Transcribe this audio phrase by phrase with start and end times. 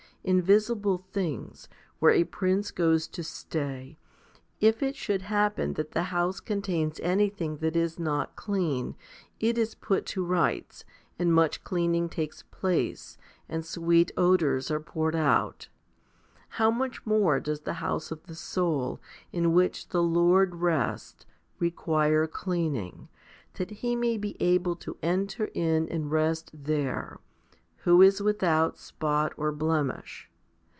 [0.23, 1.67] In visible things,
[1.97, 3.97] where a prince goes to stay,
[4.59, 8.93] if it should happen that that house contains anything that is not clean,
[9.39, 10.85] it is put to rights,
[11.17, 13.17] and much cleaning takes place,
[13.49, 15.69] and sweet odours are poured out;
[16.49, 21.25] how much more does the house of the soul, in which the Lord rests/
[21.57, 23.09] require cleaning,
[23.55, 27.19] that He may be able to enter in and rest there,
[27.85, 30.27] who is without spot or blemish